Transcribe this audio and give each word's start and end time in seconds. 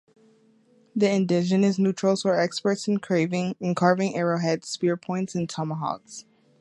The 0.95 1.11
Indigenous 1.11 1.77
Neutrals 1.77 2.25
were 2.25 2.33
experts 2.35 2.87
in 2.87 2.97
carving 2.97 4.15
arrowheads, 4.15 4.67
spear 4.67 4.97
points, 4.97 5.35
and 5.35 5.47
tomahawks. 5.47 6.25